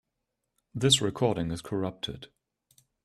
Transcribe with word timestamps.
This 0.73 0.99
recording 0.99 1.51
is 1.51 1.61
corrupted. 1.61 2.29